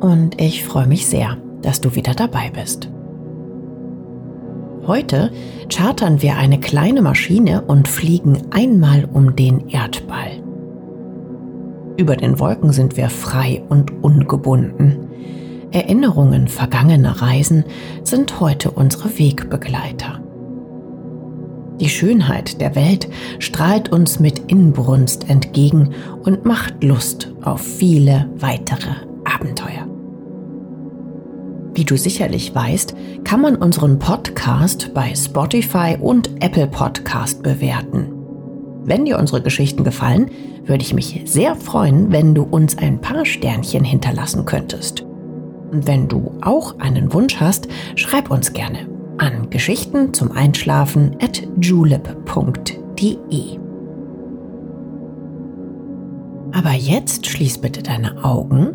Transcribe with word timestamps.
und 0.00 0.40
ich 0.40 0.64
freue 0.64 0.86
mich 0.86 1.06
sehr, 1.06 1.36
dass 1.62 1.80
du 1.80 1.94
wieder 1.94 2.14
dabei 2.14 2.50
bist. 2.50 2.88
Heute 4.86 5.30
chartern 5.68 6.22
wir 6.22 6.36
eine 6.36 6.58
kleine 6.58 7.02
Maschine 7.02 7.62
und 7.62 7.86
fliegen 7.86 8.42
einmal 8.50 9.04
um 9.12 9.36
den 9.36 9.68
Erdball. 9.68 10.42
Über 11.96 12.16
den 12.16 12.40
Wolken 12.40 12.72
sind 12.72 12.96
wir 12.96 13.10
frei 13.10 13.62
und 13.68 14.02
ungebunden. 14.02 15.06
Erinnerungen 15.70 16.48
vergangener 16.48 17.20
Reisen 17.22 17.64
sind 18.02 18.40
heute 18.40 18.70
unsere 18.70 19.18
Wegbegleiter. 19.18 20.20
Die 21.78 21.88
Schönheit 21.88 22.60
der 22.60 22.74
Welt 22.74 23.08
strahlt 23.38 23.90
uns 23.90 24.18
mit 24.18 24.50
Inbrunst 24.50 25.30
entgegen 25.30 25.90
und 26.24 26.44
macht 26.44 26.82
Lust 26.82 27.32
auf 27.42 27.60
viele 27.60 28.28
weitere 28.38 28.90
Abenteuer. 29.24 29.89
Wie 31.74 31.84
du 31.84 31.96
sicherlich 31.96 32.54
weißt, 32.54 32.94
kann 33.24 33.40
man 33.40 33.56
unseren 33.56 33.98
Podcast 33.98 34.92
bei 34.92 35.14
Spotify 35.14 35.96
und 36.00 36.30
Apple 36.42 36.66
Podcast 36.66 37.42
bewerten. 37.42 38.12
Wenn 38.82 39.04
dir 39.04 39.18
unsere 39.18 39.40
Geschichten 39.40 39.84
gefallen, 39.84 40.30
würde 40.64 40.82
ich 40.82 40.94
mich 40.94 41.22
sehr 41.26 41.54
freuen, 41.54 42.10
wenn 42.10 42.34
du 42.34 42.42
uns 42.42 42.76
ein 42.78 43.00
paar 43.00 43.24
Sternchen 43.24 43.84
hinterlassen 43.84 44.46
könntest. 44.46 45.02
Und 45.70 45.86
wenn 45.86 46.08
du 46.08 46.32
auch 46.40 46.78
einen 46.80 47.12
Wunsch 47.12 47.38
hast, 47.38 47.68
schreib 47.94 48.30
uns 48.30 48.52
gerne 48.52 48.88
an 49.18 49.50
Geschichten 49.50 50.12
zum 50.12 50.32
Einschlafen 50.32 51.16
at 51.22 51.42
julep.de. 51.60 53.58
Aber 56.52 56.72
jetzt 56.72 57.26
schließ 57.26 57.58
bitte 57.58 57.82
deine 57.82 58.24
Augen 58.24 58.74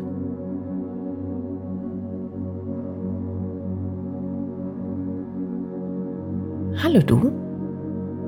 Hallo 6.93 7.03
du, 7.05 7.31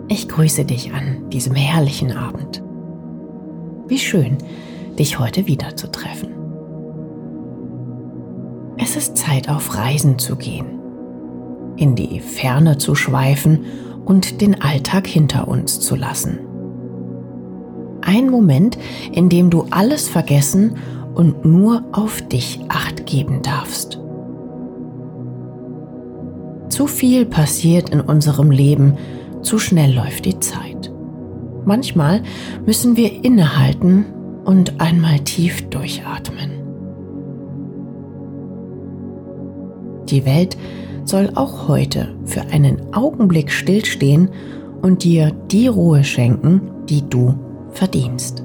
ich 0.07 0.29
grüße 0.29 0.63
dich 0.63 0.94
an 0.94 1.29
diesem 1.29 1.53
herrlichen 1.53 2.13
Abend. 2.13 2.63
Wie 3.88 4.00
schön, 4.00 4.38
dich 4.97 5.19
heute 5.19 5.47
wieder 5.47 5.75
zu 5.75 5.91
treffen. 5.91 6.29
Es 8.78 8.96
ist 8.96 9.18
Zeit, 9.18 9.50
auf 9.50 9.75
Reisen 9.75 10.18
zu 10.18 10.38
gehen, 10.38 10.79
in 11.75 11.97
die 11.97 12.22
Ferne 12.22 12.78
zu 12.78 12.96
schweifen 12.96 13.66
und 14.06 14.40
den 14.40 14.62
Alltag 14.62 15.07
hinter 15.07 15.50
uns 15.50 15.81
zu 15.81 15.97
lassen. 15.97 16.40
Ein 18.00 18.30
Moment, 18.30 18.78
in 19.12 19.28
dem 19.28 19.50
du 19.50 19.66
alles 19.72 20.07
vergessen 20.07 20.78
und 21.16 21.44
nur 21.44 21.84
auf 21.91 22.22
dich 22.22 22.62
acht 22.69 23.06
geben 23.07 23.41
darfst. 23.41 24.00
Zu 26.73 26.88
viel 26.88 27.28
passiert 27.28 27.91
in 27.91 28.01
unserem 28.01 28.50
Leben, 28.50 28.97
zu 29.44 29.59
schnell 29.59 29.94
läuft 29.94 30.25
die 30.25 30.39
Zeit. 30.39 30.91
Manchmal 31.66 32.23
müssen 32.66 32.97
wir 32.97 33.23
innehalten 33.23 34.06
und 34.44 34.81
einmal 34.81 35.19
tief 35.19 35.69
durchatmen. 35.69 36.50
Die 40.09 40.25
Welt 40.25 40.57
soll 41.06 41.29
auch 41.35 41.67
heute 41.67 42.16
für 42.25 42.41
einen 42.41 42.91
Augenblick 42.91 43.51
stillstehen 43.51 44.31
und 44.81 45.03
dir 45.03 45.29
die 45.51 45.67
Ruhe 45.67 46.03
schenken, 46.03 46.72
die 46.89 47.07
du 47.07 47.35
verdienst. 47.69 48.44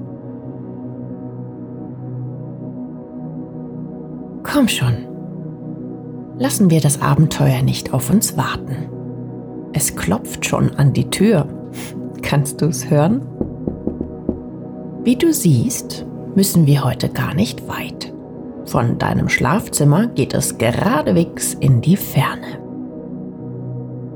Komm 4.43 4.69
schon, 4.69 5.08
lassen 6.39 6.71
wir 6.71 6.81
das 6.81 7.03
Abenteuer 7.03 7.63
nicht 7.63 7.93
auf 7.93 8.11
uns 8.11 8.37
warten. 8.37 8.89
Es 9.73 9.97
klopft 9.97 10.47
schon 10.47 10.71
an 10.77 10.93
die 10.93 11.11
Tür. 11.11 11.47
Kannst 12.23 12.61
du 12.61 12.67
es 12.67 12.89
hören? 12.89 13.23
Wie 15.05 15.17
du 15.17 15.33
siehst, 15.33 16.07
müssen 16.35 16.67
wir 16.67 16.85
heute 16.85 17.09
gar 17.09 17.35
nicht 17.35 17.67
weit. 17.69 18.13
Von 18.65 18.99
deinem 18.99 19.29
Schlafzimmer 19.29 20.09
geht 20.09 20.35
es 20.35 20.59
geradewegs 20.59 21.55
in 21.55 21.81
die 21.81 21.97
Ferne. 21.97 22.59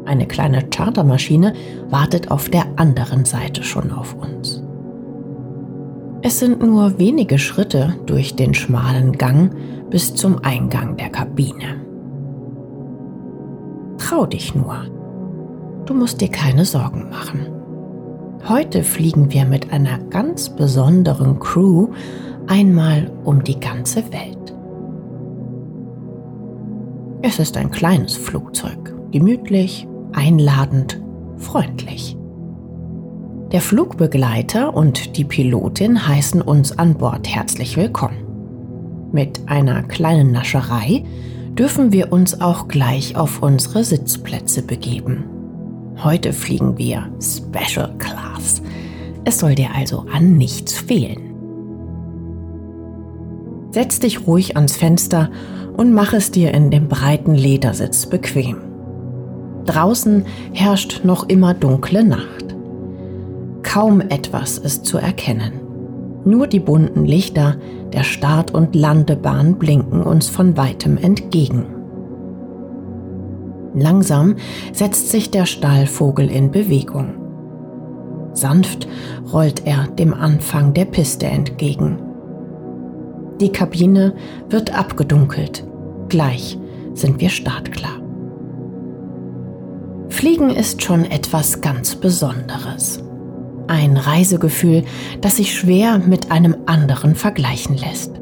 Eine 0.05 0.27
kleine 0.27 0.69
Chartermaschine 0.69 1.55
wartet 1.89 2.31
auf 2.31 2.49
der 2.49 2.67
anderen 2.77 3.25
Seite 3.25 3.63
schon 3.63 3.93
auf 3.93 4.15
uns. 4.15 4.63
Es 6.23 6.39
sind 6.39 6.63
nur 6.63 6.99
wenige 6.99 7.39
Schritte 7.39 7.97
durch 8.07 8.37
den 8.37 8.55
schmalen 8.55 9.13
Gang 9.13 9.55
bis 9.91 10.15
zum 10.15 10.39
Eingang 10.45 10.97
der 10.97 11.11
Kabine. 11.11 11.82
Trau 14.03 14.27
dich 14.27 14.53
nur. 14.53 14.85
Du 15.87 15.95
musst 15.95 16.21
dir 16.21 16.29
keine 16.29 16.65
Sorgen 16.65 17.09
machen. 17.09 17.47
Heute 18.49 18.83
fliegen 18.83 19.33
wir 19.33 19.45
mit 19.45 19.73
einer 19.73 19.99
ganz 19.99 20.51
besonderen 20.51 21.39
Crew 21.39 21.87
einmal 22.49 23.13
um 23.23 23.45
die 23.45 23.61
ganze 23.61 24.03
Welt. 24.13 24.55
Es 27.23 27.39
ist 27.39 27.57
ein 27.57 27.71
kleines 27.71 28.17
Flugzeug, 28.17 28.93
gemütlich, 29.13 29.87
einladend, 30.13 31.01
freundlich. 31.37 32.17
Der 33.53 33.61
Flugbegleiter 33.61 34.75
und 34.75 35.17
die 35.17 35.25
Pilotin 35.25 36.09
heißen 36.09 36.43
uns 36.43 36.77
an 36.77 36.95
Bord 36.95 37.29
herzlich 37.29 37.77
willkommen. 37.77 38.17
Mit 39.13 39.43
einer 39.47 39.85
kleinen 39.85 40.33
Nascherei 40.33 41.05
dürfen 41.55 41.93
wir 41.93 42.13
uns 42.13 42.41
auch 42.41 42.69
gleich 42.69 43.17
auf 43.17 43.43
unsere 43.43 43.85
Sitzplätze 43.85 44.63
begeben. 44.63 45.25
Heute 46.03 46.33
fliegen 46.33 46.79
wir 46.79 47.09
Special 47.21 47.95
Class. 47.99 48.63
Es 49.25 49.39
soll 49.39 49.55
dir 49.55 49.69
also 49.75 50.07
an 50.13 50.37
nichts 50.37 50.73
fehlen. 50.79 51.29
Setz 53.71 54.01
dich 54.01 54.27
ruhig 54.27 54.57
ans 54.57 54.77
Fenster 54.77 55.31
und 55.77 55.93
mach 55.93 56.13
es 56.13 56.31
dir 56.31 56.53
in 56.53 56.71
dem 56.71 56.89
breiten 56.89 57.35
Ledersitz 57.35 58.07
bequem. 58.07 58.57
Draußen 59.65 60.25
herrscht 60.53 61.05
noch 61.05 61.29
immer 61.29 61.55
dunkle 61.55 62.05
Nacht. 62.05 62.55
Kaum 63.63 64.01
etwas 64.01 64.59
ist 64.59 64.85
zu 64.85 64.99
erkennen. 64.99 65.62
Nur 66.25 66.47
die 66.47 66.61
bunten 66.61 67.05
Lichter 67.05 67.57
der 67.93 68.05
Start- 68.05 68.55
und 68.55 68.75
Landebahn 68.75 69.57
blinken 69.59 70.03
uns 70.03 70.29
von 70.29 70.57
weitem 70.57 70.97
entgegen. 70.97 71.67
Langsam 73.75 74.37
setzt 74.73 75.11
sich 75.11 75.31
der 75.31 75.47
Stahlvogel 75.47 76.31
in 76.31 76.51
Bewegung. 76.51 77.15
Sanft 78.35 78.87
rollt 79.33 79.67
er 79.67 79.89
dem 79.89 80.15
Anfang 80.15 80.75
der 80.75 80.85
Piste 80.85 81.27
entgegen. 81.27 81.99
Die 83.41 83.51
Kabine 83.51 84.15
wird 84.49 84.77
abgedunkelt. 84.77 85.67
Gleich 86.09 86.59
sind 86.95 87.21
wir 87.21 87.31
startklar. 87.31 88.01
Fliegen 90.09 90.51
ist 90.51 90.83
schon 90.83 91.05
etwas 91.05 91.61
ganz 91.61 91.97
Besonderes. 91.97 93.03
Ein 93.67 93.97
Reisegefühl, 93.97 94.85
das 95.21 95.37
sich 95.37 95.55
schwer 95.55 95.99
mit 95.99 96.31
einem 96.31 96.57
anderen 96.67 97.15
vergleichen 97.15 97.77
lässt. 97.77 98.21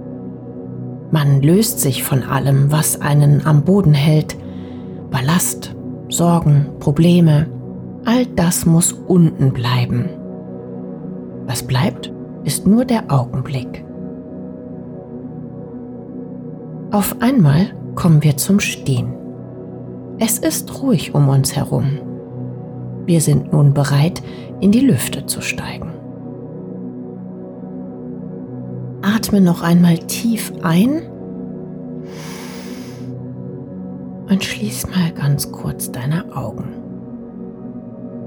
Man 1.11 1.43
löst 1.43 1.81
sich 1.81 2.05
von 2.05 2.23
allem, 2.23 2.71
was 2.71 3.01
einen 3.01 3.45
am 3.45 3.65
Boden 3.65 3.95
hält. 3.95 4.37
Ballast, 5.11 5.75
Sorgen, 6.09 6.67
Probleme, 6.79 7.47
all 8.05 8.27
das 8.27 8.65
muss 8.65 8.93
unten 8.93 9.53
bleiben. 9.53 10.09
Was 11.47 11.65
bleibt, 11.65 12.13
ist 12.45 12.67
nur 12.67 12.85
der 12.85 13.11
Augenblick. 13.11 13.85
Auf 16.93 17.17
einmal 17.21 17.73
kommen 17.95 18.23
wir 18.23 18.37
zum 18.37 18.61
Stehen. 18.61 19.15
Es 20.19 20.39
ist 20.39 20.83
ruhig 20.83 21.15
um 21.15 21.29
uns 21.29 21.57
herum. 21.57 21.99
Wir 23.11 23.21
sind 23.21 23.53
nun 23.53 23.75
bereit, 23.75 24.23
in 24.61 24.71
die 24.71 24.79
Lüfte 24.79 25.27
zu 25.27 25.41
steigen. 25.41 25.91
Atme 29.03 29.41
noch 29.41 29.63
einmal 29.63 29.99
tief 29.99 30.53
ein 30.63 31.03
und 34.29 34.45
schließ 34.45 34.87
mal 34.91 35.11
ganz 35.11 35.51
kurz 35.51 35.91
deine 35.91 36.37
Augen. 36.37 36.69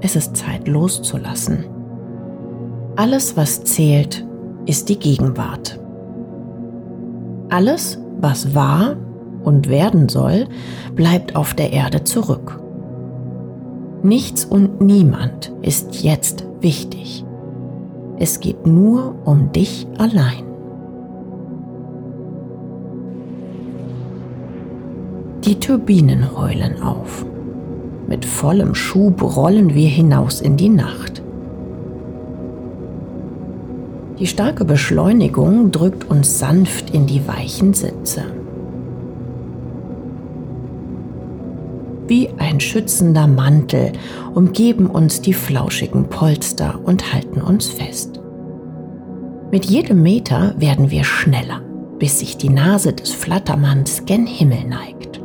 Es 0.02 0.18
ist 0.18 0.36
Zeit 0.36 0.68
loszulassen. 0.68 1.64
Alles, 2.98 3.38
was 3.38 3.64
zählt, 3.64 4.28
ist 4.66 4.90
die 4.90 5.00
Gegenwart. 5.00 5.80
Alles, 7.48 8.00
was 8.20 8.54
war 8.54 8.98
und 9.46 9.70
werden 9.70 10.10
soll, 10.10 10.46
bleibt 10.94 11.38
auf 11.38 11.54
der 11.54 11.72
Erde 11.72 12.04
zurück. 12.04 12.60
Nichts 14.04 14.44
und 14.44 14.82
niemand 14.82 15.54
ist 15.62 16.04
jetzt 16.04 16.46
wichtig. 16.60 17.24
Es 18.20 18.42
geht 18.42 18.68
nur 18.68 19.16
um 19.24 19.54
dich 19.54 19.88
allein. 19.98 20.44
Die 25.46 25.58
Turbinen 25.58 26.38
heulen 26.38 26.84
auf. 26.84 27.26
Mit 28.10 28.26
vollem 28.26 28.76
Schub 28.76 29.24
rollen 29.38 29.74
wir 29.74 29.88
hinaus 29.88 30.42
in 30.42 30.58
die 30.58 30.70
Nacht. 30.70 31.24
Die 34.20 34.28
starke 34.28 34.66
Beschleunigung 34.66 35.72
drückt 35.72 36.10
uns 36.10 36.40
sanft 36.40 36.90
in 36.90 37.08
die 37.08 37.26
weichen 37.26 37.74
Sitze. 37.74 38.24
Wie 42.14 42.30
ein 42.38 42.60
schützender 42.60 43.26
Mantel 43.26 43.92
umgeben 44.36 44.86
uns 44.86 45.22
die 45.22 45.34
flauschigen 45.34 46.10
Polster 46.10 46.80
und 46.84 47.12
halten 47.12 47.42
uns 47.42 47.70
fest. 47.70 48.22
Mit 49.50 49.66
jedem 49.66 50.04
Meter 50.04 50.54
werden 50.60 50.92
wir 50.92 51.06
schneller, 51.06 51.62
bis 51.98 52.20
sich 52.20 52.38
die 52.38 52.50
Nase 52.50 52.94
des 52.94 53.10
Flattermanns 53.10 54.06
gen 54.06 54.28
Himmel 54.28 54.64
neigt. 54.66 55.24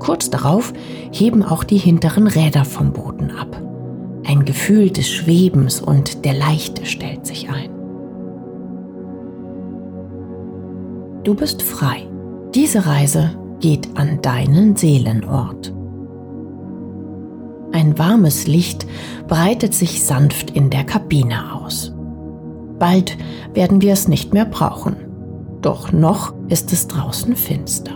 Kurz 0.00 0.28
darauf 0.28 0.74
heben 1.12 1.42
auch 1.42 1.64
die 1.64 1.78
hinteren 1.78 2.26
Räder 2.26 2.66
vom 2.66 2.92
Boden 2.92 3.30
ab. 3.30 3.58
Ein 4.26 4.44
Gefühl 4.44 4.90
des 4.90 5.08
Schwebens 5.08 5.80
und 5.80 6.26
der 6.26 6.34
Leichte 6.34 6.84
stellt 6.84 7.26
sich 7.26 7.48
ein. 7.48 7.70
Du 11.24 11.34
bist 11.34 11.62
frei. 11.62 12.06
Diese 12.54 12.84
Reise 12.84 13.30
geht 13.60 13.88
an 13.96 14.20
deinen 14.22 14.76
Seelenort. 14.76 15.72
Ein 17.72 17.98
warmes 17.98 18.46
Licht 18.46 18.86
breitet 19.26 19.74
sich 19.74 20.02
sanft 20.02 20.50
in 20.50 20.70
der 20.70 20.84
Kabine 20.84 21.54
aus. 21.54 21.94
Bald 22.78 23.16
werden 23.54 23.82
wir 23.82 23.92
es 23.92 24.08
nicht 24.08 24.32
mehr 24.32 24.46
brauchen, 24.46 24.96
doch 25.60 25.92
noch 25.92 26.32
ist 26.48 26.72
es 26.72 26.86
draußen 26.86 27.36
finster. 27.36 27.92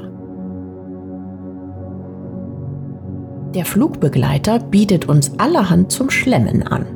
Der 3.54 3.64
Flugbegleiter 3.64 4.58
bietet 4.58 5.08
uns 5.08 5.38
allerhand 5.38 5.92
zum 5.92 6.10
Schlemmen 6.10 6.62
an. 6.62 6.86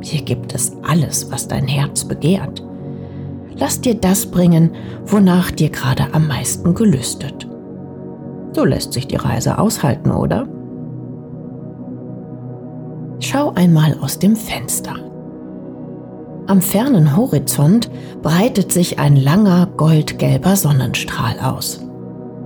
Hier 0.00 0.22
gibt 0.22 0.54
es 0.54 0.72
alles, 0.82 1.30
was 1.30 1.48
dein 1.48 1.66
Herz 1.66 2.04
begehrt. 2.04 2.62
Lass 3.58 3.80
dir 3.80 3.94
das 3.94 4.26
bringen, 4.26 4.70
wonach 5.06 5.50
dir 5.50 5.70
gerade 5.70 6.06
am 6.12 6.28
meisten 6.28 6.74
gelüstet. 6.74 7.48
So 8.52 8.64
lässt 8.64 8.92
sich 8.92 9.06
die 9.06 9.16
Reise 9.16 9.58
aushalten, 9.58 10.10
oder? 10.10 10.46
Schau 13.20 13.52
einmal 13.54 13.96
aus 14.00 14.18
dem 14.18 14.36
Fenster. 14.36 14.94
Am 16.46 16.62
fernen 16.62 17.14
Horizont 17.16 17.90
breitet 18.22 18.72
sich 18.72 18.98
ein 18.98 19.16
langer 19.16 19.66
goldgelber 19.76 20.56
Sonnenstrahl 20.56 21.38
aus. 21.40 21.80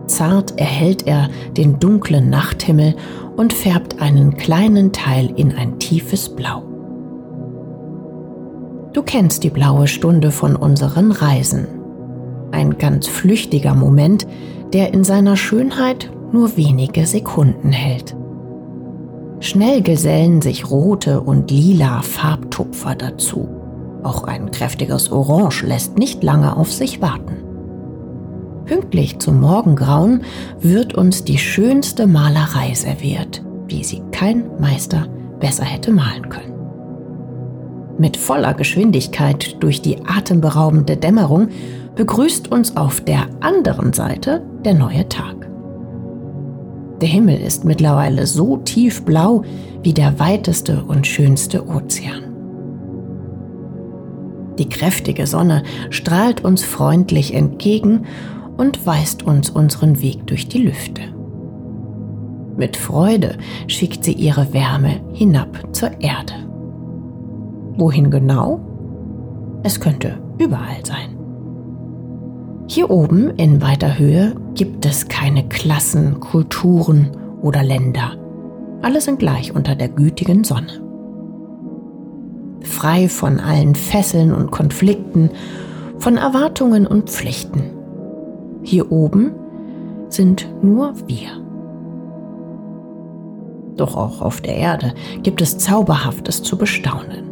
Zart 0.07 0.59
erhellt 0.59 1.07
er 1.07 1.29
den 1.57 1.79
dunklen 1.79 2.29
Nachthimmel 2.29 2.97
und 3.37 3.53
färbt 3.53 4.01
einen 4.03 4.37
kleinen 4.37 4.93
Teil 4.93 5.31
in 5.37 5.55
ein 5.55 5.79
tiefes 5.79 6.29
Blau. 6.29 6.72
Du 8.93 9.03
kennst 9.03 9.43
die 9.43 9.51
blaue 9.51 9.87
Stunde 9.87 10.31
von 10.31 10.55
unseren 10.55 11.13
Reisen. 11.13 11.67
Ein 12.51 12.77
ganz 12.77 13.09
flüchtiger 13.09 13.75
Moment, 13.75 14.27
der 14.75 14.93
in 14.93 15.03
seiner 15.03 15.37
Schönheit 15.37 16.11
nur 16.33 16.57
wenige 16.57 17.07
Sekunden 17.07 17.73
hält. 17.73 18.15
Schnell 19.41 19.83
gesellen 19.83 20.43
sich 20.43 20.71
rote 20.71 21.21
und 21.21 21.51
lila 21.51 22.03
Farbtupfer 22.03 22.95
dazu. 22.95 23.49
Auch 24.03 24.25
ein 24.25 24.51
kräftiges 24.51 25.11
Orange 25.11 25.67
lässt 25.67 25.99
nicht 25.99 26.23
lange 26.23 26.57
auf 26.57 26.71
sich 26.71 27.01
warten. 27.01 27.37
Pünktlich 28.67 29.19
zum 29.19 29.41
Morgengrauen 29.41 30.23
wird 30.61 30.95
uns 30.95 31.25
die 31.25 31.39
schönste 31.39 32.07
Malerei 32.07 32.75
serviert, 32.75 33.43
wie 33.67 33.85
sie 33.85 34.03
kein 34.13 34.45
Meister 34.61 35.07
besser 35.41 35.65
hätte 35.65 35.93
malen 35.93 36.29
können. 36.29 36.52
Mit 38.03 38.17
voller 38.17 38.53
Geschwindigkeit 38.55 39.63
durch 39.63 39.81
die 39.81 40.05
atemberaubende 40.05 40.97
Dämmerung 40.97 41.51
begrüßt 41.95 42.51
uns 42.51 42.77
auf 42.77 43.01
der 43.01 43.29
anderen 43.39 43.93
Seite 43.93 44.43
der 44.65 44.75
neue 44.75 45.09
Tag. 45.09 45.49
Der 47.01 47.09
Himmel 47.09 47.41
ist 47.41 47.65
mittlerweile 47.65 48.27
so 48.27 48.57
tiefblau 48.57 49.45
wie 49.85 49.95
der 49.95 50.19
weiteste 50.19 50.83
und 50.83 51.07
schönste 51.07 51.65
Ozean. 51.69 52.25
Die 54.59 54.69
kräftige 54.69 55.29
Sonne 55.29 55.63
strahlt 55.91 56.45
uns 56.45 56.65
freundlich 56.65 57.35
entgegen 57.35 58.07
und 58.57 58.85
weist 58.85 59.23
uns 59.23 59.49
unseren 59.49 60.03
Weg 60.03 60.27
durch 60.27 60.49
die 60.49 60.65
Lüfte. 60.65 61.03
Mit 62.57 62.77
Freude 62.77 63.39
schickt 63.69 64.03
sie 64.03 64.15
ihre 64.15 64.53
Wärme 64.53 65.01
hinab 65.13 65.69
zur 65.71 66.01
Erde. 66.01 66.52
Wohin 67.77 68.11
genau? 68.11 68.61
Es 69.63 69.81
könnte 69.81 70.19
überall 70.39 70.85
sein. 70.85 71.17
Hier 72.69 72.91
oben 72.91 73.31
in 73.37 73.61
weiter 73.61 73.99
Höhe 73.99 74.35
gibt 74.55 74.87
es 74.87 75.09
keine 75.09 75.49
Klassen, 75.49 76.21
Kulturen 76.21 77.11
oder 77.43 77.63
Länder. 77.63 78.17
Alle 78.83 79.01
sind 79.01 79.19
gleich 79.19 79.55
unter 79.55 79.75
der 79.75 79.89
gütigen 79.89 80.45
Sonne. 80.45 80.81
Frei 82.63 83.09
von 83.09 83.41
allen 83.41 83.75
Fesseln 83.75 84.33
und 84.33 84.51
Konflikten, 84.51 85.31
von 85.99 86.17
Erwartungen 86.17 86.87
und 86.87 87.11
Pflichten. 87.11 87.71
Hier 88.63 88.91
oben 88.91 89.33
sind 90.09 90.49
nur 90.63 90.95
wir. 91.07 91.29
Doch 93.77 93.97
auch 93.97 94.21
auf 94.21 94.41
der 94.41 94.57
Erde 94.57 94.95
gibt 95.23 95.41
es 95.41 95.59
Zauberhaftes 95.59 96.43
zu 96.43 96.57
bestaunen. 96.57 97.32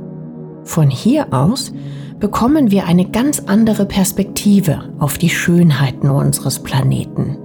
Von 0.70 0.88
hier 0.88 1.32
aus 1.32 1.72
bekommen 2.20 2.70
wir 2.70 2.86
eine 2.86 3.04
ganz 3.04 3.40
andere 3.40 3.86
Perspektive 3.86 4.84
auf 5.00 5.18
die 5.18 5.28
Schönheiten 5.28 6.08
unseres 6.10 6.60
Planeten. 6.60 7.36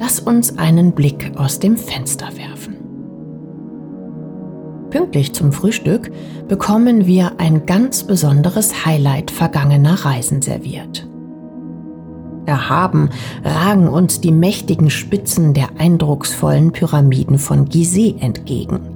Lass 0.00 0.18
uns 0.18 0.56
einen 0.56 0.92
Blick 0.92 1.32
aus 1.36 1.58
dem 1.58 1.76
Fenster 1.76 2.28
werfen. 2.34 2.76
Pünktlich 4.88 5.34
zum 5.34 5.52
Frühstück 5.52 6.10
bekommen 6.48 7.04
wir 7.04 7.32
ein 7.36 7.66
ganz 7.66 8.04
besonderes 8.04 8.86
Highlight 8.86 9.30
vergangener 9.30 10.02
Reisen 10.02 10.40
serviert. 10.40 11.06
Erhaben 12.46 13.10
ragen 13.44 13.88
uns 13.88 14.22
die 14.22 14.32
mächtigen 14.32 14.88
Spitzen 14.88 15.52
der 15.52 15.68
eindrucksvollen 15.76 16.72
Pyramiden 16.72 17.38
von 17.38 17.66
Gizeh 17.66 18.14
entgegen. 18.20 18.91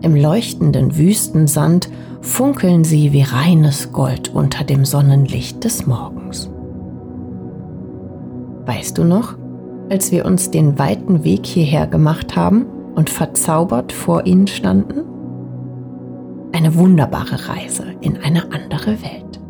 Im 0.00 0.14
leuchtenden 0.14 0.96
Wüstensand 0.96 1.88
funkeln 2.20 2.84
sie 2.84 3.12
wie 3.12 3.22
reines 3.22 3.92
Gold 3.92 4.32
unter 4.34 4.64
dem 4.64 4.84
Sonnenlicht 4.84 5.64
des 5.64 5.86
Morgens. 5.86 6.50
Weißt 8.66 8.96
du 8.98 9.04
noch, 9.04 9.36
als 9.90 10.12
wir 10.12 10.24
uns 10.24 10.50
den 10.50 10.78
weiten 10.78 11.24
Weg 11.24 11.46
hierher 11.46 11.86
gemacht 11.86 12.36
haben 12.36 12.66
und 12.94 13.10
verzaubert 13.10 13.92
vor 13.92 14.26
ihnen 14.26 14.46
standen? 14.46 15.04
Eine 16.52 16.76
wunderbare 16.76 17.48
Reise 17.48 17.84
in 18.00 18.18
eine 18.18 18.52
andere 18.52 19.02
Welt. 19.02 19.40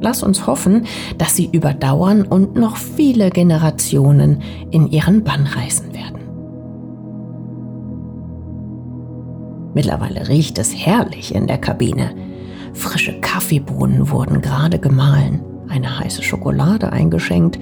Lass 0.00 0.22
uns 0.22 0.46
hoffen, 0.46 0.86
dass 1.18 1.36
sie 1.36 1.48
überdauern 1.50 2.22
und 2.22 2.56
noch 2.56 2.76
viele 2.76 3.30
Generationen 3.30 4.42
in 4.70 4.88
ihren 4.88 5.22
Bann 5.24 5.46
reißen 5.46 5.92
werden. 5.92 6.21
Mittlerweile 9.74 10.28
riecht 10.28 10.58
es 10.58 10.74
herrlich 10.74 11.34
in 11.34 11.46
der 11.46 11.58
Kabine. 11.58 12.14
Frische 12.74 13.20
Kaffeebohnen 13.20 14.10
wurden 14.10 14.40
gerade 14.40 14.78
gemahlen, 14.78 15.40
eine 15.68 15.98
heiße 15.98 16.22
Schokolade 16.22 16.92
eingeschenkt 16.92 17.58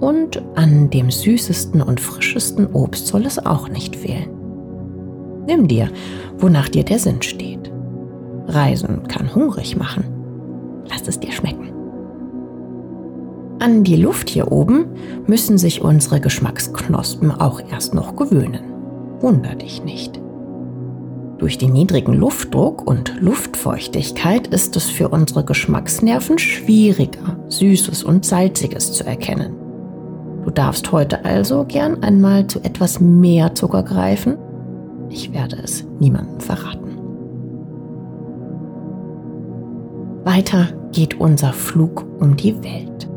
und 0.00 0.42
an 0.56 0.90
dem 0.90 1.10
süßesten 1.10 1.80
und 1.80 2.00
frischesten 2.00 2.66
Obst 2.72 3.06
soll 3.06 3.24
es 3.24 3.44
auch 3.44 3.68
nicht 3.68 3.94
fehlen. 3.94 4.30
Nimm 5.46 5.68
dir, 5.68 5.90
wonach 6.38 6.68
dir 6.68 6.84
der 6.84 6.98
Sinn 6.98 7.22
steht. 7.22 7.70
Reisen 8.46 9.06
kann 9.08 9.34
hungrig 9.34 9.76
machen. 9.76 10.04
Lass 10.88 11.06
es 11.06 11.20
dir 11.20 11.32
schmecken. 11.32 11.70
An 13.60 13.84
die 13.84 13.96
Luft 13.96 14.28
hier 14.28 14.50
oben 14.50 14.86
müssen 15.26 15.56
sich 15.56 15.82
unsere 15.82 16.20
Geschmacksknospen 16.20 17.30
auch 17.30 17.60
erst 17.70 17.94
noch 17.94 18.16
gewöhnen. 18.16 18.64
Wunder 19.20 19.54
dich 19.54 19.84
nicht. 19.84 20.21
Durch 21.42 21.58
den 21.58 21.72
niedrigen 21.72 22.14
Luftdruck 22.14 22.86
und 22.86 23.20
Luftfeuchtigkeit 23.20 24.46
ist 24.46 24.76
es 24.76 24.88
für 24.88 25.08
unsere 25.08 25.44
Geschmacksnerven 25.44 26.38
schwieriger, 26.38 27.36
Süßes 27.48 28.04
und 28.04 28.24
Salziges 28.24 28.92
zu 28.92 29.04
erkennen. 29.04 29.52
Du 30.44 30.52
darfst 30.52 30.92
heute 30.92 31.24
also 31.24 31.64
gern 31.64 32.00
einmal 32.04 32.46
zu 32.46 32.60
etwas 32.60 33.00
mehr 33.00 33.56
Zucker 33.56 33.82
greifen. 33.82 34.38
Ich 35.10 35.32
werde 35.32 35.56
es 35.56 35.84
niemandem 35.98 36.38
verraten. 36.38 36.96
Weiter 40.22 40.68
geht 40.92 41.18
unser 41.18 41.52
Flug 41.52 42.06
um 42.20 42.36
die 42.36 42.54
Welt. 42.62 43.08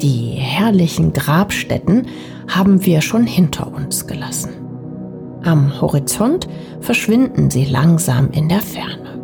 Die 0.00 0.30
herrlichen 0.38 1.12
Grabstätten 1.12 2.06
haben 2.48 2.86
wir 2.86 3.02
schon 3.02 3.26
hinter 3.26 3.70
uns 3.70 4.06
gelassen. 4.06 4.63
Am 5.44 5.78
Horizont 5.80 6.48
verschwinden 6.80 7.50
sie 7.50 7.66
langsam 7.66 8.30
in 8.30 8.48
der 8.48 8.60
Ferne. 8.60 9.18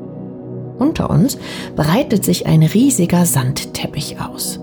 Unter 0.79 1.09
uns 1.11 1.39
breitet 1.77 2.25
sich 2.25 2.47
ein 2.47 2.63
riesiger 2.63 3.25
Sandteppich 3.25 4.17
aus. 4.21 4.61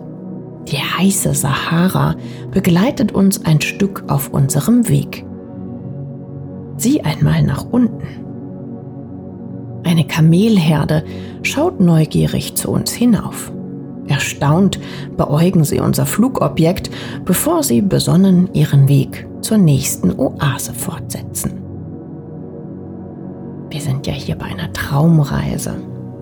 Die 0.67 0.77
heiße 0.77 1.33
Sahara 1.33 2.15
begleitet 2.51 3.11
uns 3.11 3.43
ein 3.45 3.61
Stück 3.61 4.03
auf 4.07 4.29
unserem 4.29 4.87
Weg. 4.87 5.25
Sieh 6.77 7.01
einmal 7.01 7.41
nach 7.41 7.65
unten. 7.71 8.05
Eine 9.83 10.05
Kamelherde 10.05 11.03
schaut 11.41 11.79
neugierig 11.79 12.55
zu 12.55 12.69
uns 12.69 12.91
hinauf. 12.91 13.51
Erstaunt 14.07 14.79
beäugen 15.15 15.63
sie 15.63 15.79
unser 15.79 16.05
Flugobjekt, 16.05 16.91
bevor 17.25 17.63
sie 17.63 17.81
besonnen 17.81 18.49
ihren 18.53 18.87
Weg 18.87 19.26
zur 19.41 19.57
nächsten 19.57 20.17
Oase 20.19 20.73
fortsetzen. 20.73 21.61
Wir 23.69 23.81
sind 23.81 24.07
ja 24.07 24.13
hier 24.13 24.35
bei 24.35 24.45
einer 24.45 24.71
Traumreise. 24.73 25.75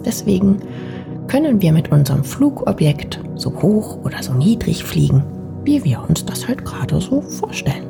Deswegen 0.03 0.59
können 1.27 1.61
wir 1.61 1.71
mit 1.71 1.91
unserem 1.91 2.23
Flugobjekt 2.23 3.19
so 3.35 3.61
hoch 3.61 4.03
oder 4.03 4.21
so 4.21 4.33
niedrig 4.33 4.83
fliegen, 4.83 5.23
wie 5.63 5.83
wir 5.83 6.03
uns 6.07 6.25
das 6.25 6.47
halt 6.47 6.65
gerade 6.65 6.99
so 7.01 7.21
vorstellen. 7.21 7.85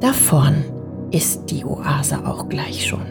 Da 0.00 0.12
vorn 0.12 0.64
ist 1.10 1.50
die 1.50 1.64
Oase 1.64 2.26
auch 2.26 2.48
gleich 2.48 2.86
schon. 2.86 3.02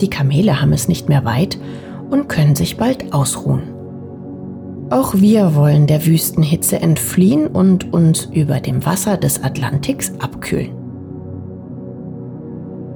Die 0.00 0.10
Kamele 0.10 0.60
haben 0.60 0.72
es 0.72 0.88
nicht 0.88 1.08
mehr 1.08 1.24
weit 1.24 1.58
und 2.10 2.28
können 2.28 2.54
sich 2.54 2.76
bald 2.76 3.14
ausruhen. 3.14 3.71
Auch 4.92 5.14
wir 5.14 5.54
wollen 5.54 5.86
der 5.86 6.04
Wüstenhitze 6.04 6.78
entfliehen 6.80 7.46
und 7.46 7.94
uns 7.94 8.26
über 8.26 8.60
dem 8.60 8.84
Wasser 8.84 9.16
des 9.16 9.42
Atlantiks 9.42 10.12
abkühlen. 10.18 10.76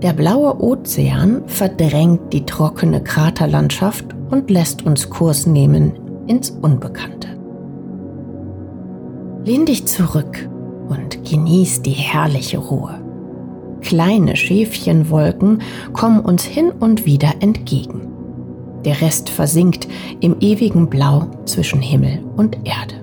Der 0.03 0.13
blaue 0.13 0.61
Ozean 0.61 1.45
verdrängt 1.47 2.35
die 2.35 2.45
trockene 2.45 3.03
Kraterlandschaft 3.03 4.05
und 4.29 4.51
lässt 4.51 4.85
uns 4.85 5.09
Kurs 5.09 5.47
nehmen 5.47 5.93
ins 6.27 6.51
Unbekannte. 6.51 7.29
Lehn 9.47 9.65
dich 9.65 9.87
zurück 9.87 10.51
und 10.91 11.25
genieß 11.25 11.81
die 11.81 11.93
herrliche 11.93 12.59
Ruhe. 12.59 13.01
Kleine 13.81 14.37
Schäfchenwolken 14.37 15.63
kommen 15.95 16.21
uns 16.21 16.45
hin 16.45 16.73
und 16.79 17.07
wieder 17.07 17.37
entgegen. 17.41 18.06
Der 18.87 19.01
Rest 19.01 19.29
versinkt 19.29 19.89
im 20.21 20.37
ewigen 20.39 20.89
Blau 20.89 21.27
zwischen 21.45 21.83
Himmel 21.83 22.21
und 22.37 22.57
Erde. 22.65 22.95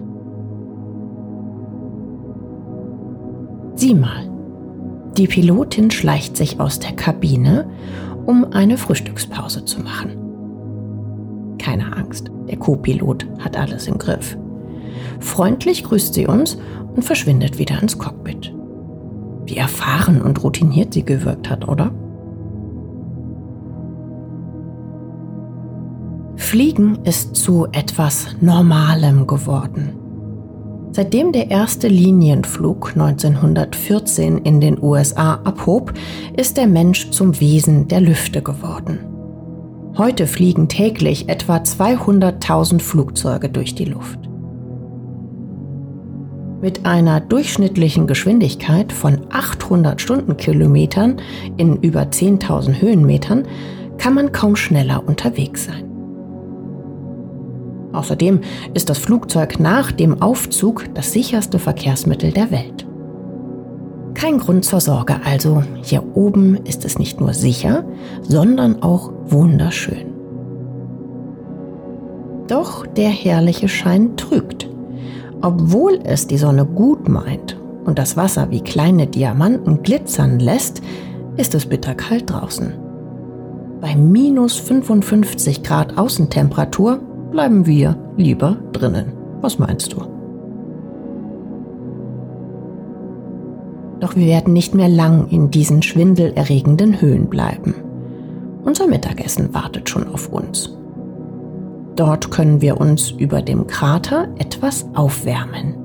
Sieh 3.75 3.93
mal, 3.93 4.31
die 5.17 5.27
Pilotin 5.27 5.91
schleicht 5.91 6.37
sich 6.37 6.61
aus 6.61 6.79
der 6.79 6.93
Kabine, 6.93 7.69
um 8.25 8.45
eine 8.53 8.77
Frühstückspause 8.77 9.65
zu 9.65 9.81
machen. 9.81 11.57
Keine 11.59 11.93
Angst, 11.97 12.31
der 12.47 12.55
Co-Pilot 12.55 13.27
hat 13.39 13.57
alles 13.57 13.87
im 13.89 13.97
Griff. 13.97 14.37
Freundlich 15.19 15.83
grüßt 15.83 16.13
sie 16.13 16.27
uns 16.27 16.57
und 16.95 17.03
verschwindet 17.03 17.59
wieder 17.59 17.81
ins 17.81 17.97
Cockpit. 17.97 18.55
Wie 19.47 19.57
erfahren 19.57 20.21
und 20.21 20.41
routiniert 20.45 20.93
sie 20.93 21.03
gewirkt 21.03 21.49
hat, 21.49 21.67
oder? 21.67 21.91
Fliegen 26.53 26.99
ist 27.03 27.35
zu 27.35 27.65
etwas 27.71 28.27
Normalem 28.39 29.25
geworden. 29.25 29.95
Seitdem 30.91 31.31
der 31.31 31.49
erste 31.49 31.87
Linienflug 31.87 32.91
1914 32.91 34.37
in 34.37 34.61
den 34.61 34.77
USA 34.79 35.39
abhob, 35.45 35.93
ist 36.37 36.57
der 36.57 36.67
Mensch 36.67 37.09
zum 37.09 37.39
Wesen 37.39 37.87
der 37.87 38.01
Lüfte 38.01 38.43
geworden. 38.43 38.99
Heute 39.97 40.27
fliegen 40.27 40.67
täglich 40.67 41.27
etwa 41.27 41.57
200.000 41.57 42.81
Flugzeuge 42.81 43.49
durch 43.49 43.73
die 43.73 43.85
Luft. 43.85 44.19
Mit 46.61 46.85
einer 46.85 47.19
durchschnittlichen 47.19 48.05
Geschwindigkeit 48.05 48.93
von 48.93 49.21
800 49.31 49.99
Stundenkilometern 49.99 51.19
in 51.57 51.77
über 51.77 52.03
10.000 52.03 52.79
Höhenmetern 52.79 53.47
kann 53.97 54.13
man 54.13 54.31
kaum 54.31 54.55
schneller 54.55 55.03
unterwegs 55.03 55.65
sein. 55.65 55.92
Außerdem 57.93 58.41
ist 58.73 58.89
das 58.89 58.97
Flugzeug 58.97 59.59
nach 59.59 59.91
dem 59.91 60.21
Aufzug 60.21 60.85
das 60.95 61.11
sicherste 61.13 61.59
Verkehrsmittel 61.59 62.31
der 62.31 62.51
Welt. 62.51 62.85
Kein 64.15 64.39
Grund 64.39 64.65
zur 64.65 64.79
Sorge 64.79 65.17
also, 65.25 65.63
hier 65.81 66.03
oben 66.15 66.55
ist 66.65 66.85
es 66.85 66.97
nicht 66.97 67.19
nur 67.19 67.33
sicher, 67.33 67.83
sondern 68.21 68.81
auch 68.81 69.11
wunderschön. 69.25 70.13
Doch 72.47 72.85
der 72.85 73.09
herrliche 73.09 73.67
Schein 73.67 74.15
trügt. 74.17 74.69
Obwohl 75.41 75.99
es 76.03 76.27
die 76.27 76.37
Sonne 76.37 76.65
gut 76.65 77.09
meint 77.09 77.57
und 77.85 77.99
das 77.99 78.15
Wasser 78.15 78.49
wie 78.49 78.61
kleine 78.61 79.07
Diamanten 79.07 79.83
glitzern 79.83 80.39
lässt, 80.39 80.81
ist 81.35 81.53
es 81.55 81.65
bitterkalt 81.65 82.29
draußen. 82.29 82.73
Bei 83.81 83.95
minus 83.95 84.57
55 84.59 85.63
Grad 85.63 85.97
Außentemperatur 85.97 87.01
bleiben 87.33 87.65
wir 87.65 87.97
lieber 88.15 88.55
drinnen. 88.71 89.11
Was 89.41 89.59
meinst 89.59 89.91
du? 89.91 89.97
Doch 93.99 94.15
wir 94.15 94.27
werden 94.27 94.53
nicht 94.53 94.75
mehr 94.75 94.87
lang 94.87 95.27
in 95.29 95.49
diesen 95.49 95.81
schwindelerregenden 95.81 97.01
Höhen 97.01 97.27
bleiben. 97.27 97.73
Unser 98.63 98.87
Mittagessen 98.87 99.53
wartet 99.53 99.89
schon 99.89 100.07
auf 100.07 100.29
uns. 100.31 100.77
Dort 101.95 102.31
können 102.31 102.61
wir 102.61 102.79
uns 102.79 103.11
über 103.11 103.41
dem 103.41 103.67
Krater 103.67 104.27
etwas 104.37 104.85
aufwärmen. 104.93 105.75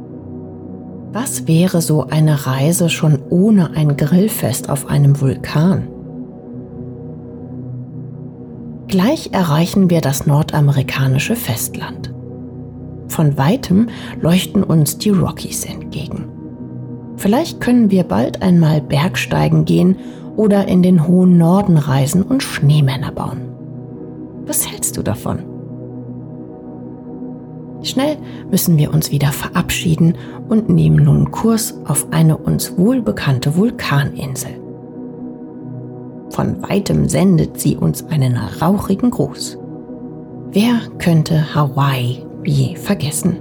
Was 1.13 1.49
wäre 1.49 1.81
so 1.81 2.07
eine 2.07 2.47
Reise 2.47 2.91
schon 2.91 3.19
ohne 3.31 3.71
ein 3.75 3.97
Grillfest 3.97 4.69
auf 4.69 4.89
einem 4.89 5.21
Vulkan? 5.21 5.89
Gleich 8.89 9.31
erreichen 9.33 9.91
wir 9.91 10.01
das 10.01 10.27
nordamerikanische 10.27 11.37
Festland. 11.37 12.11
Von 13.09 13.37
weitem 13.37 13.89
leuchten 14.19 14.63
uns 14.63 14.97
die 14.97 15.11
Rockies 15.11 15.67
entgegen. 15.67 16.25
Vielleicht 17.17 17.61
können 17.61 17.91
wir 17.91 18.05
bald 18.05 18.41
einmal 18.41 18.81
Bergsteigen 18.81 19.67
gehen 19.67 19.97
oder 20.37 20.69
in 20.69 20.83
den 20.83 21.07
hohen 21.07 21.37
Norden 21.37 21.77
reisen 21.77 22.23
und 22.23 22.43
Schneemänner 22.43 23.13
bauen. 23.13 23.43
Was 24.47 24.71
hältst 24.71 24.97
du 24.97 25.03
davon? 25.03 25.41
Schnell 27.83 28.17
müssen 28.51 28.79
wir 28.79 28.95
uns 28.95 29.11
wieder 29.11 29.33
verabschieden 29.33 30.15
und 30.49 30.71
nehmen 30.71 31.05
nun 31.05 31.31
Kurs 31.31 31.75
auf 31.85 32.07
eine 32.11 32.39
uns 32.39 32.79
wohlbekannte 32.79 33.55
Vulkaninsel. 33.55 34.68
Von 36.39 36.63
weitem 36.63 37.09
sendet 37.09 37.59
sie 37.59 37.77
uns 37.77 38.07
einen 38.11 38.37
rauchigen 38.37 39.11
Gruß. 39.11 39.59
Wer 40.53 40.75
könnte 40.99 41.53
Hawaii 41.53 42.25
je 42.45 42.77
vergessen? 42.77 43.39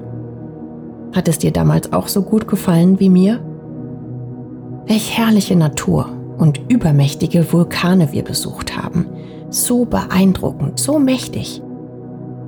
Hat 1.13 1.27
es 1.27 1.37
dir 1.37 1.51
damals 1.51 1.93
auch 1.93 2.07
so 2.07 2.23
gut 2.23 2.47
gefallen 2.47 2.99
wie 2.99 3.11
mir? 3.11 3.39
Welch 4.87 5.15
herrliche 5.15 5.55
Natur 5.55 6.09
und 6.39 6.59
übermächtige 6.69 7.53
Vulkane 7.53 8.13
wir 8.13 8.23
besucht 8.23 8.75
haben. 8.75 9.05
So 9.51 9.85
beeindruckend, 9.85 10.79
so 10.79 10.97
mächtig. 10.97 11.61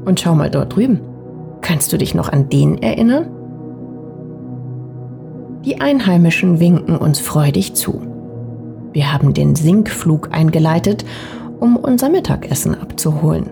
Und 0.05 0.19
schau 0.19 0.33
mal 0.33 0.49
dort 0.49 0.75
drüben. 0.75 0.99
Kannst 1.61 1.93
du 1.93 1.97
dich 1.97 2.15
noch 2.15 2.29
an 2.29 2.49
den 2.49 2.81
erinnern? 2.81 3.27
Die 5.63 5.79
Einheimischen 5.79 6.59
winken 6.59 6.97
uns 6.97 7.19
freudig 7.19 7.75
zu. 7.75 8.08
Wir 8.91 9.13
haben 9.13 9.33
den 9.33 9.55
Sinkflug 9.55 10.29
eingeleitet, 10.31 11.05
um 11.59 11.75
unser 11.75 12.09
Mittagessen 12.09 12.75
abzuholen. 12.79 13.49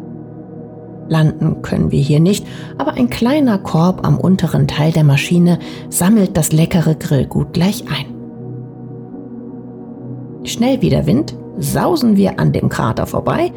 Landen 1.10 1.62
können 1.62 1.91
wir 1.91 2.01
hier 2.01 2.20
nicht, 2.20 2.46
aber 2.77 2.94
ein 2.94 3.10
kleiner 3.10 3.58
Korb 3.58 4.06
am 4.06 4.17
unteren 4.17 4.67
Teil 4.67 4.91
der 4.91 5.03
Maschine 5.03 5.60
sammelt 5.89 6.36
das 6.36 6.51
leckere 6.51 6.96
Grillgut 6.96 7.53
gleich 7.53 7.86
ein. 7.88 8.13
Schnell 10.44 10.82
wie 10.82 10.89
der 10.89 11.06
Wind 11.06 11.36
sausen 11.58 12.17
wir 12.17 12.39
an 12.39 12.51
dem 12.51 12.70
Krater 12.70 13.06
vorbei 13.06 13.51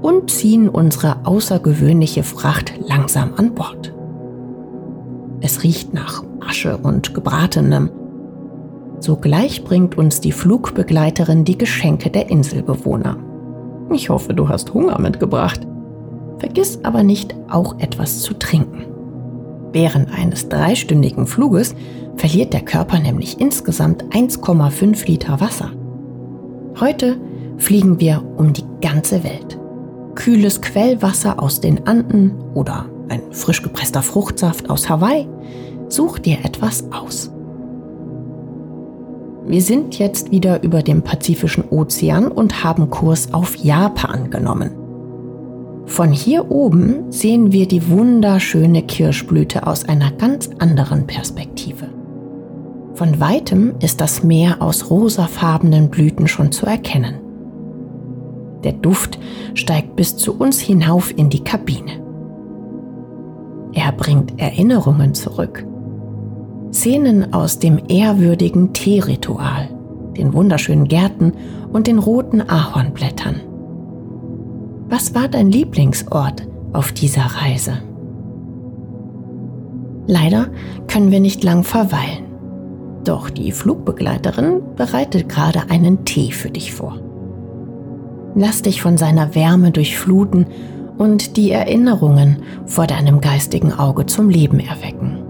und 0.00 0.30
ziehen 0.30 0.68
unsere 0.68 1.16
außergewöhnliche 1.24 2.22
Fracht 2.22 2.72
langsam 2.86 3.32
an 3.36 3.54
Bord. 3.54 3.92
Es 5.40 5.62
riecht 5.62 5.94
nach 5.94 6.22
Asche 6.40 6.76
und 6.76 7.14
Gebratenem. 7.14 7.90
Sogleich 9.00 9.64
bringt 9.64 9.98
uns 9.98 10.20
die 10.20 10.32
Flugbegleiterin 10.32 11.44
die 11.44 11.58
Geschenke 11.58 12.10
der 12.10 12.30
Inselbewohner. 12.30 13.16
Ich 13.92 14.08
hoffe, 14.08 14.34
du 14.34 14.48
hast 14.48 14.72
Hunger 14.74 14.98
mitgebracht. 14.98 15.66
Vergiss 16.38 16.80
aber 16.82 17.02
nicht, 17.02 17.34
auch 17.48 17.78
etwas 17.78 18.20
zu 18.20 18.34
trinken. 18.34 18.86
Während 19.72 20.10
eines 20.10 20.48
dreistündigen 20.48 21.26
Fluges 21.26 21.74
verliert 22.16 22.52
der 22.52 22.62
Körper 22.62 22.98
nämlich 22.98 23.40
insgesamt 23.40 24.04
1,5 24.04 25.06
Liter 25.06 25.40
Wasser. 25.40 25.70
Heute 26.80 27.18
fliegen 27.58 28.00
wir 28.00 28.22
um 28.36 28.52
die 28.52 28.64
ganze 28.80 29.22
Welt. 29.22 29.58
Kühles 30.14 30.62
Quellwasser 30.62 31.42
aus 31.42 31.60
den 31.60 31.86
Anden 31.86 32.32
oder 32.54 32.86
ein 33.08 33.20
frisch 33.30 33.62
gepresster 33.62 34.02
Fruchtsaft 34.02 34.70
aus 34.70 34.88
Hawaii. 34.88 35.28
Such 35.88 36.18
dir 36.18 36.38
etwas 36.42 36.84
aus. 36.90 37.30
Wir 39.48 39.62
sind 39.62 39.98
jetzt 39.98 40.32
wieder 40.32 40.62
über 40.64 40.82
dem 40.82 41.02
Pazifischen 41.02 41.64
Ozean 41.70 42.28
und 42.28 42.64
haben 42.64 42.90
Kurs 42.90 43.32
auf 43.32 43.54
Japan 43.56 44.30
genommen. 44.30 44.72
Von 45.86 46.10
hier 46.10 46.50
oben 46.50 47.12
sehen 47.12 47.52
wir 47.52 47.68
die 47.68 47.88
wunderschöne 47.88 48.82
Kirschblüte 48.82 49.66
aus 49.66 49.88
einer 49.88 50.10
ganz 50.10 50.50
anderen 50.58 51.06
Perspektive. 51.06 51.86
Von 52.94 53.20
weitem 53.20 53.74
ist 53.80 54.00
das 54.00 54.24
Meer 54.24 54.60
aus 54.60 54.90
rosafarbenen 54.90 55.90
Blüten 55.90 56.26
schon 56.26 56.50
zu 56.50 56.66
erkennen. 56.66 57.20
Der 58.64 58.72
Duft 58.72 59.18
steigt 59.54 59.94
bis 59.94 60.16
zu 60.16 60.36
uns 60.36 60.58
hinauf 60.58 61.16
in 61.16 61.30
die 61.30 61.44
Kabine. 61.44 62.02
Er 63.74 63.92
bringt 63.92 64.40
Erinnerungen 64.40 65.14
zurück. 65.14 65.64
Szenen 66.76 67.32
aus 67.32 67.58
dem 67.58 67.80
ehrwürdigen 67.88 68.74
Teeritual, 68.74 69.70
den 70.14 70.34
wunderschönen 70.34 70.88
Gärten 70.88 71.32
und 71.72 71.86
den 71.86 71.98
roten 71.98 72.42
Ahornblättern. 72.42 73.40
Was 74.86 75.14
war 75.14 75.26
dein 75.26 75.50
Lieblingsort 75.50 76.46
auf 76.74 76.92
dieser 76.92 77.22
Reise? 77.22 77.78
Leider 80.06 80.48
können 80.86 81.10
wir 81.10 81.20
nicht 81.20 81.42
lang 81.42 81.64
verweilen. 81.64 82.26
Doch 83.04 83.30
die 83.30 83.52
Flugbegleiterin 83.52 84.60
bereitet 84.76 85.30
gerade 85.30 85.70
einen 85.70 86.04
Tee 86.04 86.30
für 86.30 86.50
dich 86.50 86.74
vor. 86.74 87.00
Lass 88.34 88.60
dich 88.60 88.82
von 88.82 88.98
seiner 88.98 89.34
Wärme 89.34 89.70
durchfluten 89.70 90.46
und 90.98 91.38
die 91.38 91.52
Erinnerungen 91.52 92.42
vor 92.66 92.86
deinem 92.86 93.22
geistigen 93.22 93.72
Auge 93.72 94.04
zum 94.04 94.28
Leben 94.28 94.60
erwecken. 94.60 95.25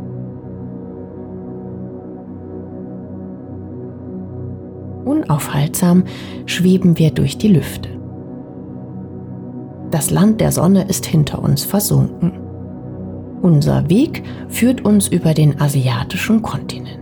Unaufhaltsam 5.07 6.05
schweben 6.47 6.99
wir 6.99 7.13
durch 7.13 7.39
die 7.39 7.49
Lüfte. 7.49 7.89
Das 9.91 10.11
Land 10.11 10.41
der 10.41 10.51
Sonne 10.51 10.83
ist 10.89 11.07
hinter 11.07 11.43
uns 11.43 11.65
versunken. 11.65 12.33
Unser 13.41 13.89
Weg 13.89 14.25
führt 14.49 14.85
uns 14.85 15.07
über 15.07 15.33
den 15.33 15.61
asiatischen 15.61 16.43
Kontinent. 16.43 16.99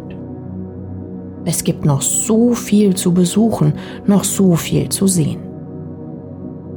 Es 1.47 1.65
gibt 1.65 1.87
noch 1.87 2.03
so 2.03 2.55
viel 2.55 2.95
zu 2.95 3.15
besuchen, 3.15 3.75
noch 4.07 4.25
so 4.25 4.55
viel 4.55 4.91
zu 4.91 5.07
sehen. 5.07 5.41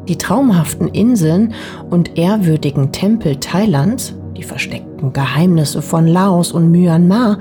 Die 0.08 0.18
traumhaften 0.18 0.88
Inseln 0.88 1.54
und 1.90 2.18
ehrwürdigen 2.18 2.94
Tempel 2.94 3.36
Thailands, 3.38 4.16
die 4.38 4.44
versteckten 4.44 5.12
Geheimnisse 5.12 5.82
von 5.82 6.08
Laos 6.08 6.54
und 6.54 6.72
Myanmar, 6.72 7.40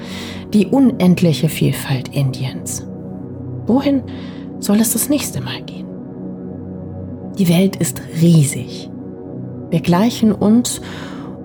die 0.53 0.67
unendliche 0.67 1.49
Vielfalt 1.49 2.09
Indiens. 2.09 2.86
Wohin 3.67 4.03
soll 4.61 4.81
es 4.81 4.93
das 4.93 5.09
nächste 5.09 5.41
Mal 5.41 5.63
gehen? 5.63 5.87
Die 7.39 7.49
Welt 7.49 7.77
ist 7.77 8.01
riesig. 8.21 8.91
Wir 9.71 9.81
gleichen 9.81 10.33
uns 10.33 10.81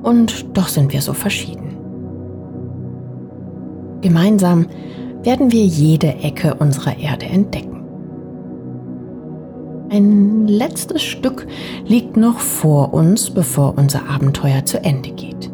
und 0.03 0.57
doch 0.57 0.67
sind 0.67 0.93
wir 0.93 1.01
so 1.01 1.13
verschieden. 1.13 1.77
Gemeinsam 4.01 4.67
werden 5.23 5.51
wir 5.51 5.65
jede 5.65 6.15
Ecke 6.15 6.55
unserer 6.55 6.97
Erde 6.97 7.25
entdecken. 7.25 7.71
Ein 9.89 10.47
letztes 10.47 11.03
Stück 11.03 11.45
liegt 11.85 12.15
noch 12.15 12.39
vor 12.39 12.93
uns, 12.93 13.29
bevor 13.29 13.77
unser 13.77 14.07
Abenteuer 14.09 14.63
zu 14.63 14.81
Ende 14.83 15.11
geht. 15.11 15.51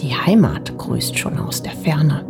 Die 0.00 0.14
Heimat 0.14 0.78
grüßt 0.78 1.18
schon 1.18 1.38
aus 1.38 1.62
der 1.62 1.72
Ferne. 1.72 2.24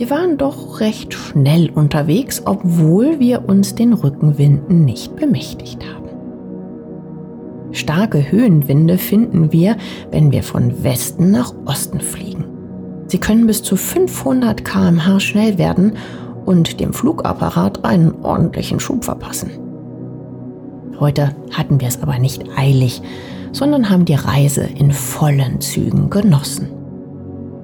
Wir 0.00 0.08
waren 0.08 0.38
doch 0.38 0.80
recht 0.80 1.12
schnell 1.12 1.68
unterwegs, 1.68 2.40
obwohl 2.46 3.20
wir 3.20 3.46
uns 3.46 3.74
den 3.74 3.92
Rückenwinden 3.92 4.86
nicht 4.86 5.14
bemächtigt 5.14 5.84
haben. 5.84 6.08
Starke 7.72 8.32
Höhenwinde 8.32 8.96
finden 8.96 9.52
wir, 9.52 9.76
wenn 10.10 10.32
wir 10.32 10.42
von 10.42 10.82
Westen 10.82 11.30
nach 11.30 11.52
Osten 11.66 12.00
fliegen. 12.00 12.46
Sie 13.08 13.18
können 13.18 13.46
bis 13.46 13.62
zu 13.62 13.76
500 13.76 14.64
km/h 14.64 15.20
schnell 15.20 15.58
werden 15.58 15.92
und 16.46 16.80
dem 16.80 16.94
Flugapparat 16.94 17.84
einen 17.84 18.22
ordentlichen 18.22 18.80
Schub 18.80 19.04
verpassen. 19.04 19.50
Heute 20.98 21.36
hatten 21.52 21.78
wir 21.78 21.88
es 21.88 22.02
aber 22.02 22.18
nicht 22.18 22.46
eilig, 22.56 23.02
sondern 23.52 23.90
haben 23.90 24.06
die 24.06 24.14
Reise 24.14 24.62
in 24.62 24.92
vollen 24.92 25.60
Zügen 25.60 26.08
genossen. 26.08 26.79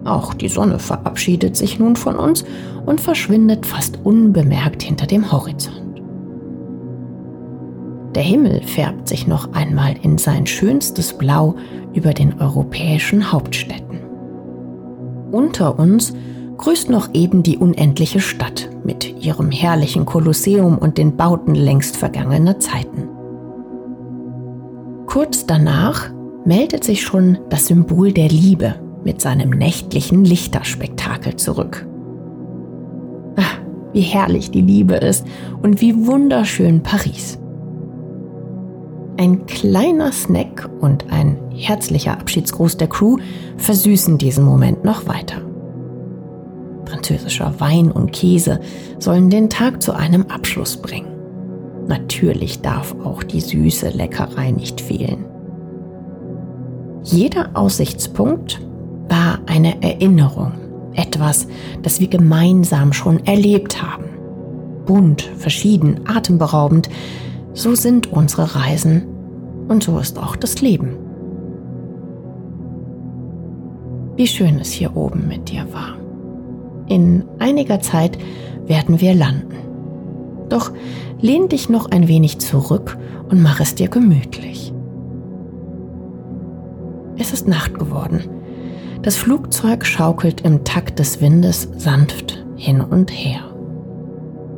Auch 0.06 0.34
die 0.34 0.48
Sonne 0.48 0.78
verabschiedet 0.78 1.56
sich 1.56 1.80
nun 1.80 1.96
von 1.96 2.16
uns 2.16 2.44
und 2.86 3.00
verschwindet 3.00 3.66
fast 3.66 3.98
unbemerkt 4.04 4.82
hinter 4.82 5.06
dem 5.06 5.32
Horizont. 5.32 5.82
Der 8.14 8.22
Himmel 8.22 8.62
färbt 8.62 9.08
sich 9.08 9.26
noch 9.26 9.52
einmal 9.52 9.96
in 10.00 10.16
sein 10.16 10.46
schönstes 10.46 11.12
Blau 11.12 11.56
über 11.92 12.14
den 12.14 12.40
europäischen 12.40 13.32
Hauptstädten. 13.32 13.98
Unter 15.32 15.78
uns 15.78 16.14
grüßt 16.56 16.88
noch 16.88 17.12
eben 17.12 17.42
die 17.42 17.58
unendliche 17.58 18.20
Stadt 18.20 18.70
mit 18.84 19.22
ihrem 19.22 19.50
herrlichen 19.50 20.06
Kolosseum 20.06 20.78
und 20.78 20.98
den 20.98 21.16
Bauten 21.16 21.54
längst 21.54 21.96
vergangener 21.96 22.58
Zeiten. 22.60 23.08
Kurz 25.06 25.46
danach 25.46 26.10
meldet 26.44 26.84
sich 26.84 27.02
schon 27.02 27.38
das 27.50 27.66
Symbol 27.66 28.12
der 28.12 28.28
Liebe 28.28 28.85
mit 29.06 29.20
seinem 29.20 29.50
nächtlichen 29.50 30.24
Lichterspektakel 30.24 31.36
zurück. 31.36 31.86
Ach, 33.36 33.58
wie 33.92 34.00
herrlich 34.00 34.50
die 34.50 34.62
Liebe 34.62 34.96
ist 34.96 35.24
und 35.62 35.80
wie 35.80 36.06
wunderschön 36.06 36.82
Paris. 36.82 37.38
Ein 39.16 39.46
kleiner 39.46 40.10
Snack 40.10 40.68
und 40.80 41.10
ein 41.10 41.38
herzlicher 41.54 42.18
Abschiedsgruß 42.18 42.78
der 42.78 42.88
Crew 42.88 43.18
versüßen 43.58 44.18
diesen 44.18 44.44
Moment 44.44 44.84
noch 44.84 45.06
weiter. 45.06 45.40
Französischer 46.84 47.54
Wein 47.60 47.92
und 47.92 48.12
Käse 48.12 48.58
sollen 48.98 49.30
den 49.30 49.48
Tag 49.48 49.82
zu 49.82 49.92
einem 49.92 50.22
Abschluss 50.22 50.76
bringen. 50.76 51.12
Natürlich 51.86 52.60
darf 52.60 52.96
auch 53.04 53.22
die 53.22 53.40
süße 53.40 53.90
Leckerei 53.90 54.50
nicht 54.50 54.80
fehlen. 54.80 55.26
Jeder 57.04 57.50
Aussichtspunkt 57.54 58.65
war 59.08 59.40
eine 59.46 59.82
Erinnerung, 59.82 60.52
etwas, 60.94 61.46
das 61.82 62.00
wir 62.00 62.08
gemeinsam 62.08 62.92
schon 62.92 63.24
erlebt 63.26 63.82
haben. 63.82 64.04
Bunt, 64.86 65.22
verschieden, 65.22 66.00
atemberaubend, 66.06 66.88
so 67.52 67.74
sind 67.74 68.12
unsere 68.12 68.54
Reisen 68.54 69.06
und 69.68 69.82
so 69.82 69.98
ist 69.98 70.18
auch 70.18 70.36
das 70.36 70.60
Leben. 70.60 70.96
Wie 74.16 74.26
schön 74.26 74.58
es 74.58 74.70
hier 74.70 74.96
oben 74.96 75.28
mit 75.28 75.50
dir 75.50 75.66
war. 75.72 75.96
In 76.88 77.24
einiger 77.38 77.80
Zeit 77.80 78.16
werden 78.66 79.00
wir 79.00 79.14
landen. 79.14 79.56
Doch 80.48 80.72
lehn 81.20 81.48
dich 81.48 81.68
noch 81.68 81.90
ein 81.90 82.08
wenig 82.08 82.38
zurück 82.38 82.96
und 83.28 83.42
mach 83.42 83.60
es 83.60 83.74
dir 83.74 83.88
gemütlich. 83.88 84.72
Es 87.18 87.32
ist 87.32 87.48
Nacht 87.48 87.78
geworden. 87.78 88.20
Das 89.02 89.16
Flugzeug 89.16 89.84
schaukelt 89.84 90.40
im 90.40 90.64
Takt 90.64 90.98
des 90.98 91.20
Windes 91.20 91.68
sanft 91.76 92.44
hin 92.56 92.80
und 92.80 93.10
her. 93.10 93.40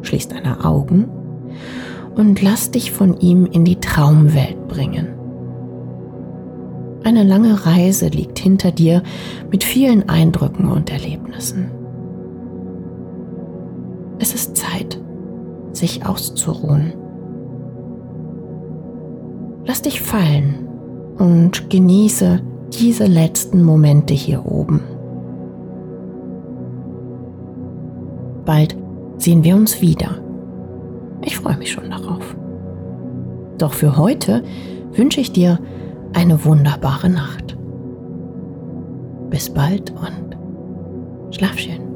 Schließ 0.02 0.28
deine 0.28 0.64
Augen 0.64 1.08
und 2.14 2.40
lass 2.40 2.70
dich 2.70 2.92
von 2.92 3.18
ihm 3.20 3.46
in 3.46 3.64
die 3.64 3.80
Traumwelt 3.80 4.68
bringen. 4.68 5.08
Eine 7.04 7.22
lange 7.22 7.64
Reise 7.64 8.08
liegt 8.08 8.38
hinter 8.38 8.70
dir 8.70 9.02
mit 9.50 9.64
vielen 9.64 10.08
Eindrücken 10.08 10.68
und 10.68 10.90
Erlebnissen. 10.90 11.70
Es 14.18 14.34
ist 14.34 14.56
Zeit, 14.56 15.00
sich 15.72 16.04
auszuruhen. 16.04 16.92
Lass 19.64 19.82
dich 19.82 20.00
fallen 20.00 20.66
und 21.18 21.70
genieße 21.70 22.40
diese 22.72 23.06
letzten 23.06 23.62
Momente 23.62 24.14
hier 24.14 24.46
oben. 24.46 24.80
Bald 28.44 28.76
sehen 29.18 29.44
wir 29.44 29.56
uns 29.56 29.80
wieder 29.80 30.20
ich 31.22 31.36
freue 31.36 31.56
mich 31.56 31.72
schon 31.72 31.90
darauf. 31.90 32.36
Doch 33.58 33.72
für 33.72 33.96
heute 33.96 34.42
wünsche 34.92 35.20
ich 35.20 35.32
dir 35.32 35.58
eine 36.14 36.44
wunderbare 36.44 37.08
Nacht. 37.10 37.56
Bis 39.30 39.50
bald 39.50 39.90
und 39.90 41.34
schlaf 41.34 41.58
schön. 41.58 41.87